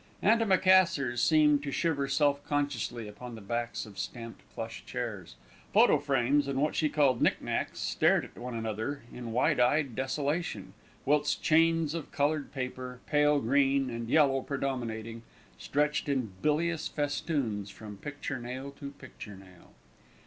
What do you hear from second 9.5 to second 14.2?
eyed desolation; whilst chains of coloured paper, pale green and